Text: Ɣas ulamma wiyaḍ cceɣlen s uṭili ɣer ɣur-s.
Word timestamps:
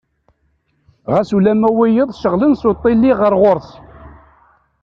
Ɣas 1.11 1.29
ulamma 1.37 1.69
wiyaḍ 1.77 2.09
cceɣlen 2.13 2.53
s 2.59 2.63
uṭili 2.71 3.11
ɣer 3.19 3.33
ɣur-s. 3.41 3.71